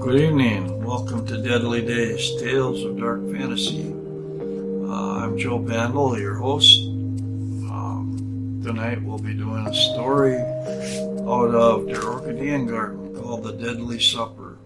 [0.00, 0.82] Good evening.
[0.82, 3.92] Welcome to Deadly Days, Tales of Dark Fantasy.
[3.92, 6.80] Uh, I'm Joe Bandel, your host.
[6.80, 14.56] Um, tonight we'll be doing a story out of Der Orchideengarten called The Deadly Supper.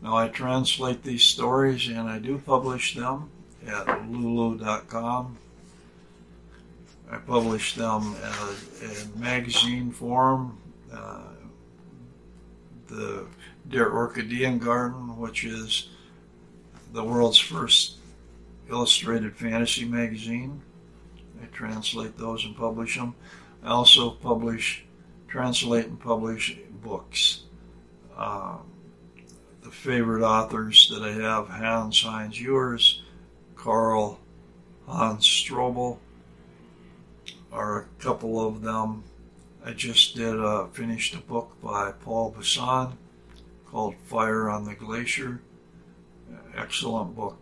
[0.00, 3.30] Now I translate these stories and I do publish them
[3.66, 5.38] at lulu.com.
[7.10, 8.14] I publish them
[8.80, 10.56] in magazine form.
[10.92, 11.22] Uh,
[12.86, 13.26] the
[13.68, 15.88] Der Orchideengarten, which is
[16.92, 17.96] the world's first
[18.68, 20.62] illustrated fantasy magazine.
[21.42, 23.14] I translate those and publish them.
[23.62, 24.84] I also publish,
[25.28, 27.44] translate and publish books.
[28.16, 28.56] Uh,
[29.62, 33.02] the favorite authors that I have Hans Heinz Ewers,
[33.56, 34.18] Karl
[34.86, 35.98] Hans Strobel,
[37.52, 39.04] are a couple of them.
[39.64, 42.92] I just did uh, finished a book by Paul Busson
[43.70, 45.40] called Fire on the Glacier.
[46.56, 47.38] Excellent book.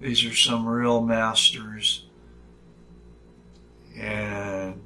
[0.00, 2.06] These are some real masters,
[3.96, 4.82] and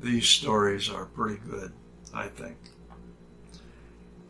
[0.00, 1.72] these stories are pretty good,
[2.12, 2.56] I think.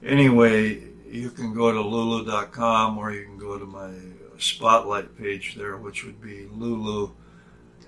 [0.03, 3.93] Anyway, you can go to lulu.com or you can go to my
[4.39, 7.11] spotlight page there, which would be lulu,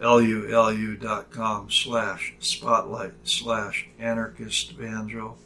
[0.00, 5.36] lulu.com slash spotlight slash anarchist banjo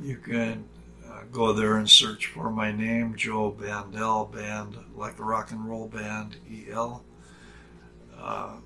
[0.00, 0.64] you can
[1.08, 5.68] uh, go there and search for my name, Joe Bandel, band like a rock and
[5.68, 6.36] roll band,
[6.70, 7.04] EL.
[8.18, 8.56] Uh,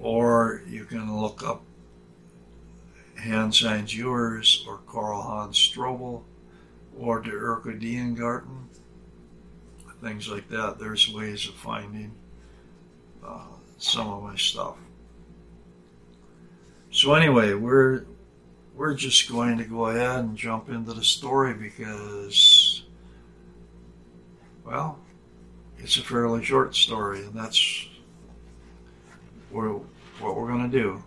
[0.00, 1.62] or you can look up
[3.18, 6.22] Hans Heinz Ewers or Karl Hans Strobel
[6.98, 8.64] or Orchideengarten,
[10.02, 10.78] things like that.
[10.78, 12.12] There's ways of finding
[13.24, 13.46] uh,
[13.78, 14.76] some of my stuff.
[16.90, 18.04] So anyway, we're
[18.80, 22.82] we're just going to go ahead and jump into the story because,
[24.64, 24.98] well,
[25.76, 27.88] it's a fairly short story, and that's
[29.50, 29.82] what
[30.22, 31.02] we're going to do.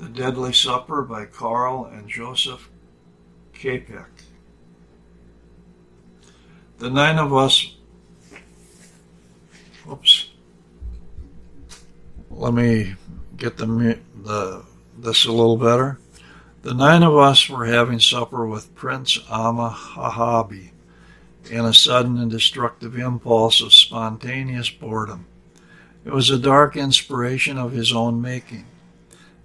[0.00, 2.68] The Deadly Supper by Karl and Joseph
[3.54, 4.08] Čapek.
[6.78, 7.76] The nine of us.
[9.88, 10.28] Oops.
[12.32, 12.96] Let me
[13.36, 14.64] get the, the
[14.98, 16.00] this a little better.
[16.62, 20.70] The nine of us were having supper with Prince Amahabi
[21.50, 25.26] in a sudden and destructive impulse of spontaneous boredom.
[26.04, 28.66] It was a dark inspiration of his own making,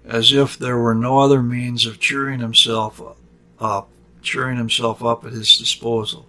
[0.04, 3.02] as if there were no other means of cheering himself
[3.58, 3.88] up,
[4.22, 6.28] cheering himself up at his disposal.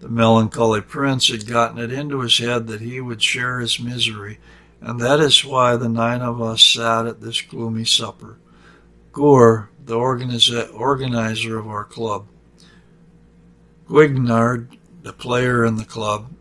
[0.00, 4.38] The melancholy prince had gotten it into his head that he would share his misery,
[4.80, 8.38] and that is why the nine of us sat at this gloomy supper.
[9.12, 12.26] Gore, the organizer of our club.
[13.88, 16.32] Guignard, the player in the club.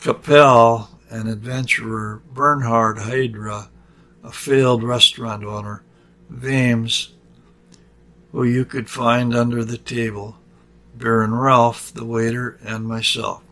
[0.00, 2.22] Capel, an adventurer.
[2.32, 3.70] Bernhard Hydra,
[4.22, 5.82] a failed restaurant owner.
[6.30, 7.14] Vames,
[8.32, 10.38] who you could find under the table.
[10.94, 13.42] Baron Ralph, the waiter, and myself.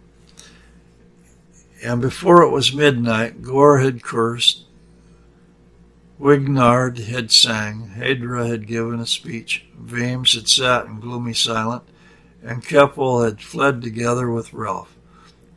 [1.83, 4.66] And before it was midnight, Gore had cursed,
[6.19, 11.85] Wignard had sang, Hydra had given a speech, Vames had sat in gloomy silence,
[12.43, 14.97] and Keppel had fled together with Ralph,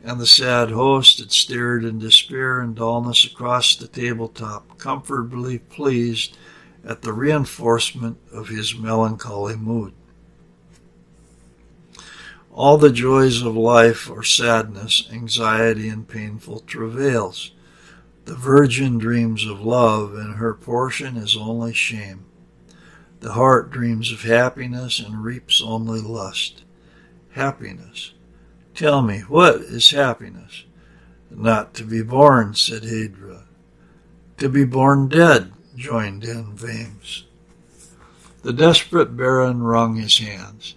[0.03, 6.37] and the sad host had stared in despair and dullness across the tabletop, comfortably pleased
[6.83, 9.93] at the reinforcement of his melancholy mood.
[12.51, 17.51] All the joys of life are sadness, anxiety, and painful travails.
[18.29, 22.25] The virgin dreams of love, and her portion is only shame.
[23.21, 26.61] The heart dreams of happiness and reaps only lust.
[27.31, 28.13] Happiness.
[28.75, 30.65] Tell me, what is happiness?
[31.31, 33.45] Not to be born, said Hydra.
[34.37, 37.25] To be born dead, joined in Vames.
[38.43, 40.75] The desperate baron wrung his hands,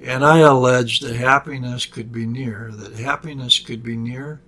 [0.00, 4.40] and I alleged that happiness could be near, that happiness could be near,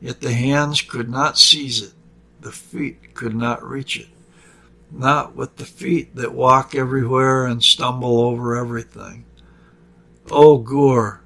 [0.00, 1.92] Yet the hands could not seize it,
[2.40, 4.08] the feet could not reach it.
[4.90, 9.24] Not with the feet that walk everywhere and stumble over everything.
[10.30, 11.20] Oh, Gore,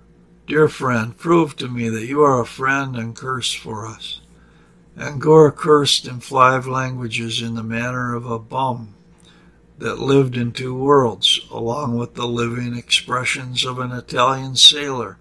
[0.46, 4.20] dear friend, prove to me that you are a friend and curse for us.
[4.96, 8.94] And Gore cursed in five languages in the manner of a bum
[9.78, 15.18] that lived in two worlds, along with the living expressions of an Italian sailor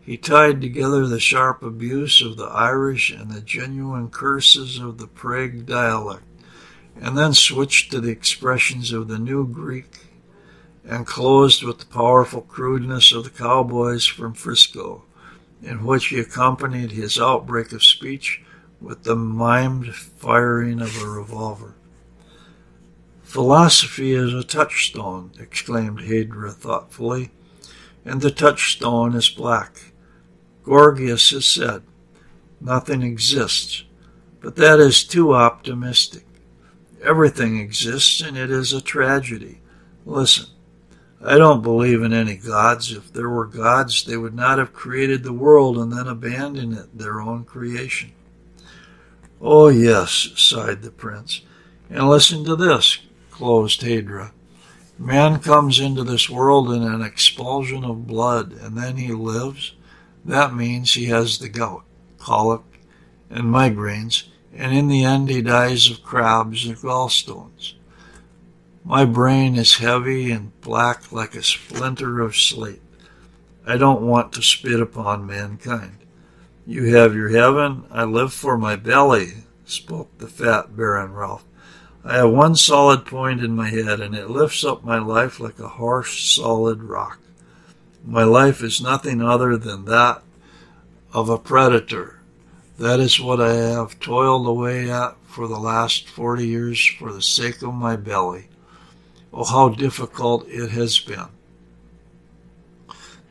[0.00, 5.06] he tied together the sharp abuse of the Irish and the genuine curses of the
[5.06, 6.24] Prague dialect,
[7.00, 10.06] and then switched to the expressions of the new Greek
[10.84, 15.04] and closed with the powerful crudeness of the cowboys from Frisco,
[15.62, 18.42] in which he accompanied his outbreak of speech
[18.80, 21.74] with the mimed firing of a revolver.
[23.22, 27.30] Philosophy is a touchstone, exclaimed Hadra thoughtfully,
[28.04, 29.89] and the touchstone is black.
[30.64, 31.82] Gorgias has said,
[32.60, 33.84] nothing exists,
[34.40, 36.24] but that is too optimistic.
[37.02, 39.60] Everything exists, and it is a tragedy.
[40.04, 40.46] Listen,
[41.22, 42.92] I don't believe in any gods.
[42.92, 46.98] If there were gods, they would not have created the world and then abandoned it,
[46.98, 48.12] their own creation.
[49.40, 51.42] Oh, yes, sighed the prince.
[51.88, 52.98] And listen to this,
[53.30, 54.32] closed Hadra.
[54.98, 59.74] Man comes into this world in an expulsion of blood, and then he lives.
[60.24, 61.84] That means he has the gout,
[62.18, 62.62] colic,
[63.30, 64.24] and migraines,
[64.54, 67.74] and in the end he dies of crabs and gallstones.
[68.84, 72.82] My brain is heavy and black like a splinter of slate.
[73.66, 75.98] I don't want to spit upon mankind.
[76.66, 81.44] You have your heaven, I live for my belly, spoke the fat Baron Ralph.
[82.04, 85.58] I have one solid point in my head, and it lifts up my life like
[85.58, 87.18] a harsh, solid rock.
[88.04, 90.22] My life is nothing other than that
[91.12, 92.20] of a predator.
[92.78, 97.22] That is what I have toiled away at for the last forty years for the
[97.22, 98.48] sake of my belly.
[99.32, 101.28] Oh, how difficult it has been.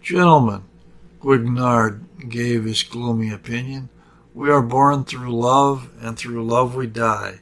[0.01, 0.63] Gentlemen,
[1.21, 3.89] Guignard gave his gloomy opinion,
[4.33, 7.39] we are born through love, and through love we die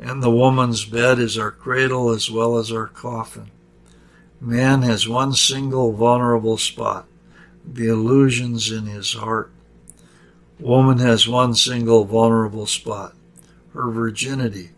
[0.00, 3.50] and the woman's bed is our cradle as well as our coffin.
[4.42, 7.06] Man has one single vulnerable spot,
[7.62, 9.52] the illusions in his heart.
[10.58, 13.14] Woman has one single vulnerable spot,
[13.74, 14.70] her virginity.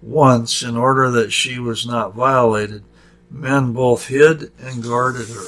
[0.00, 2.84] Once, in order that she was not violated,
[3.28, 5.46] men both hid and guarded her.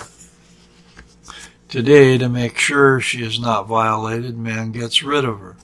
[1.69, 5.57] Today, to make sure she is not violated, man gets rid of her.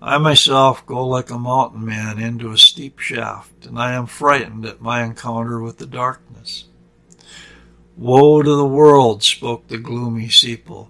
[0.00, 4.64] I myself go like a mountain man into a steep shaft, and I am frightened
[4.64, 6.64] at my encounter with the darkness.
[7.96, 10.88] Woe to the world, spoke the gloomy Sepal.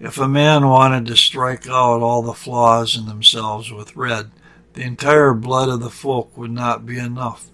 [0.00, 4.30] If a man wanted to strike out all the flaws in themselves with red,
[4.72, 7.50] the entire blood of the folk would not be enough.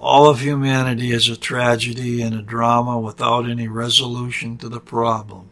[0.00, 5.50] All of humanity is a tragedy and a drama without any resolution to the problem.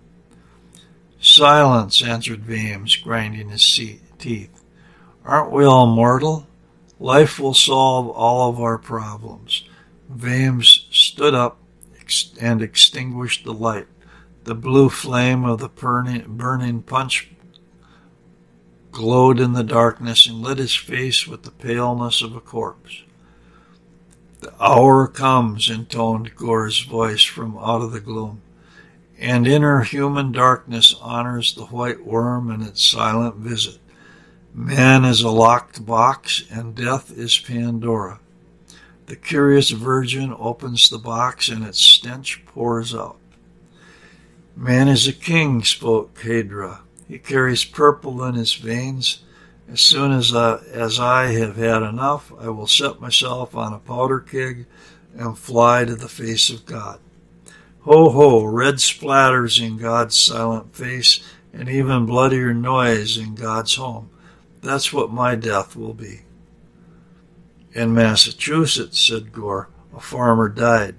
[1.20, 3.80] Silence, answered Vames, grinding his
[4.18, 4.62] teeth.
[5.24, 6.46] Aren't we all mortal?
[6.98, 9.64] Life will solve all of our problems.
[10.08, 11.58] Vames stood up
[12.40, 13.86] and extinguished the light.
[14.44, 17.30] The blue flame of the burning, burning punch
[18.90, 23.02] glowed in the darkness and lit his face with the paleness of a corpse.
[24.40, 28.42] The hour comes, intoned Gore's voice from out of the gloom,
[29.18, 33.78] and inner human darkness honors the white worm in its silent visit.
[34.52, 38.20] Man is a locked box, and death is Pandora.
[39.06, 43.18] The curious virgin opens the box, and its stench pours out.
[44.56, 46.80] Man is a king, spoke Hadra.
[47.08, 49.22] He carries purple in his veins.
[49.70, 53.78] As soon as I, as I have had enough, I will set myself on a
[53.78, 54.66] powder keg
[55.16, 57.00] and fly to the face of God.
[57.80, 61.20] Ho, ho, red splatters in God's silent face,
[61.52, 64.10] and even bloodier noise in God's home.
[64.62, 66.20] That's what my death will be.
[67.74, 70.94] In Massachusetts, said Gore, a farmer died,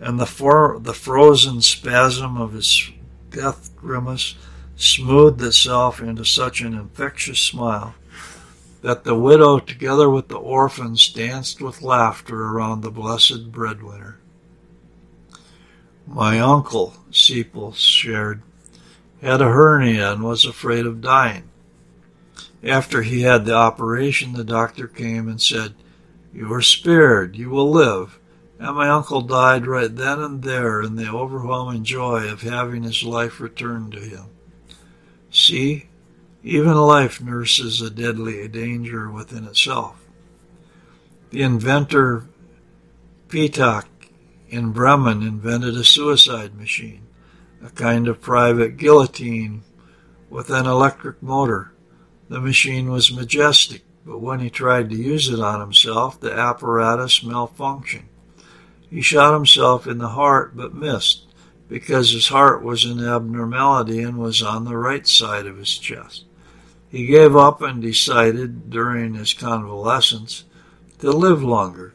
[0.00, 2.90] and the, for- the frozen spasm of his
[3.30, 4.36] death grimace
[4.76, 7.94] smoothed itself into such an infectious smile
[8.82, 14.18] that the widow, together with the orphans, danced with laughter around the blessed breadwinner.
[16.06, 18.42] My uncle, Sepal shared,
[19.22, 21.44] had a hernia and was afraid of dying.
[22.62, 25.74] After he had the operation, the doctor came and said,
[26.34, 28.18] You are spared, you will live.
[28.58, 33.04] And my uncle died right then and there in the overwhelming joy of having his
[33.04, 34.26] life returned to him.
[35.30, 35.88] See,
[36.42, 39.96] even life nurses a deadly danger within itself.
[41.30, 42.26] The inventor
[43.28, 43.86] Pitak
[44.48, 47.06] in Bremen invented a suicide machine,
[47.64, 49.62] a kind of private guillotine
[50.30, 51.72] with an electric motor.
[52.28, 57.20] The machine was majestic, but when he tried to use it on himself, the apparatus
[57.20, 58.04] malfunctioned.
[58.90, 61.26] He shot himself in the heart but missed
[61.68, 66.24] because his heart was an abnormality and was on the right side of his chest.
[66.88, 70.44] He gave up and decided during his convalescence
[71.00, 71.94] to live longer.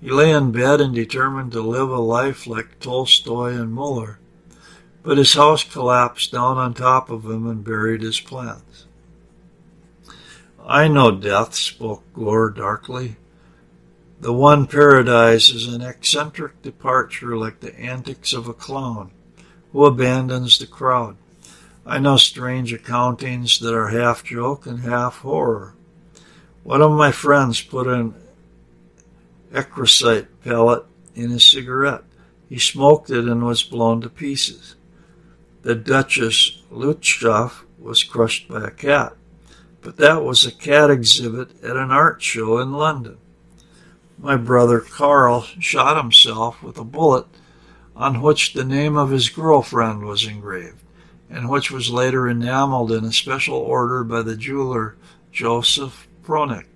[0.00, 4.20] He lay in bed and determined to live a life like Tolstoy and Muller,
[5.02, 8.85] but his house collapsed down on top of him and buried his plans.
[10.68, 13.16] I know death, spoke Gore darkly.
[14.20, 19.12] The one paradise is an eccentric departure like the antics of a clown
[19.70, 21.18] who abandons the crowd.
[21.86, 25.74] I know strange accountings that are half joke and half horror.
[26.64, 28.14] One of my friends put an
[29.52, 32.02] ecrasite pellet in his cigarette.
[32.48, 34.74] He smoked it and was blown to pieces.
[35.62, 39.16] The Duchess Lutzow was crushed by a cat,
[39.86, 43.18] but that was a cat exhibit at an art show in London.
[44.18, 47.26] My brother Carl shot himself with a bullet
[47.94, 50.82] on which the name of his girlfriend was engraved
[51.30, 54.96] and which was later enameled in a special order by the jeweler
[55.30, 56.66] Joseph Pronik.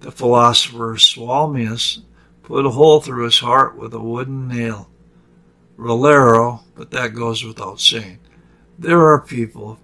[0.00, 2.02] The philosopher Swalmius
[2.42, 4.90] put a hole through his heart with a wooden nail.
[5.78, 8.18] Rolero, but that goes without saying.
[8.78, 9.78] There are people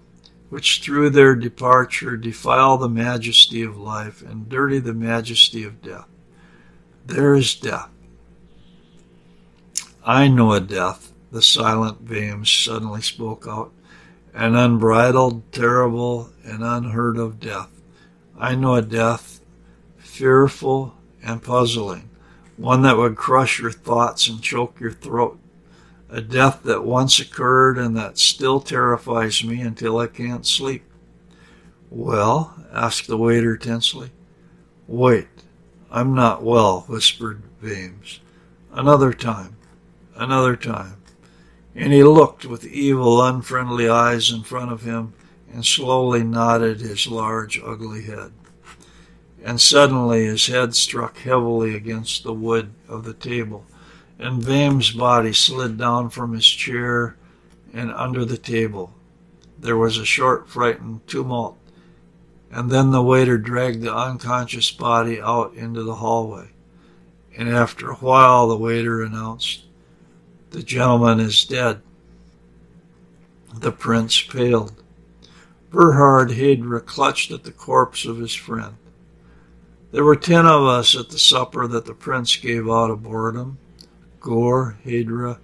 [0.55, 6.07] which through their departure defile the majesty of life and dirty the majesty of death.
[7.05, 7.89] There is death.
[10.05, 13.73] I know a death the silent Vames suddenly spoke out.
[14.33, 17.69] An unbridled, terrible, and unheard of death.
[18.39, 19.41] I know a death
[19.97, 22.09] fearful and puzzling,
[22.55, 25.37] one that would crush your thoughts and choke your throat.
[26.15, 30.85] A death that once occurred and that still terrifies me until I can't sleep.
[31.89, 32.55] Well?
[32.71, 34.11] asked the waiter tensely.
[34.87, 35.27] Wait,
[35.91, 38.21] I'm not well, whispered Vames.
[38.71, 39.57] Another time,
[40.15, 41.01] another time.
[41.75, 45.11] And he looked with evil, unfriendly eyes in front of him
[45.51, 48.31] and slowly nodded his large, ugly head.
[49.43, 53.65] And suddenly his head struck heavily against the wood of the table,
[54.19, 57.17] and Vame's body slid down from his chair
[57.73, 58.93] and under the table.
[59.59, 61.57] There was a short, frightened tumult,
[62.51, 66.49] and then the waiter dragged the unconscious body out into the hallway.
[67.37, 69.65] And after a while, the waiter announced,
[70.51, 71.81] the gentleman is dead.
[73.53, 74.81] The prince paled.
[75.69, 78.75] Bernhard Heydrich clutched at the corpse of his friend.
[79.91, 83.57] There were ten of us at the supper that the prince gave out of boredom.
[84.25, 85.37] Gore, Heydrich,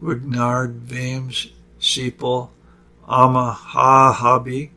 [0.00, 1.48] Wignard, Vames,
[1.80, 2.50] Sepel,
[3.08, 4.70] Amma Hahabi,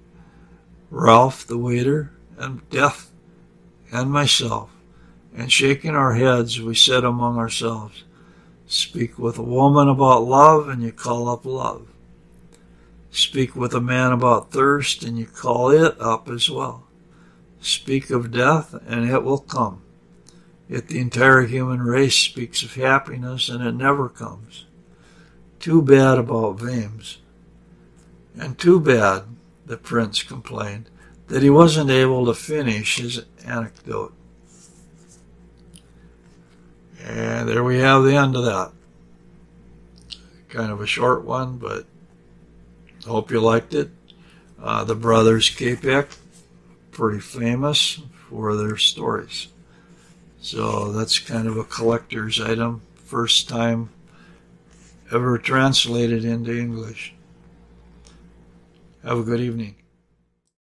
[0.89, 3.11] Ralph the waiter, and Death,
[3.91, 4.71] and myself.
[5.37, 8.03] And shaking our heads, we said among ourselves,
[8.65, 11.87] Speak with a woman about love and you call up love.
[13.11, 16.87] Speak with a man about thirst and you call it up as well.
[17.61, 19.83] Speak of death and it will come.
[20.67, 24.65] Yet the entire human race speaks of happiness and it never comes.
[25.60, 27.19] Too bad about Vames.
[28.38, 29.24] And too bad,
[29.65, 30.89] the prince complained,
[31.27, 34.13] that he wasn't able to finish his anecdote.
[37.03, 38.72] And there we have the end of that.
[40.50, 41.86] Kind of a short one, but
[43.05, 43.91] hope you liked it.
[44.62, 46.17] Uh, the brothers Čapek,
[46.91, 49.50] pretty famous for their stories.
[50.45, 53.89] So that's kind of a collector's item, first time
[55.11, 57.15] ever translated into English.
[59.03, 59.73] Have a good evening.